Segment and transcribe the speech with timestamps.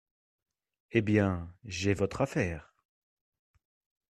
[0.93, 2.73] Eh bien, j’ai votre affaire…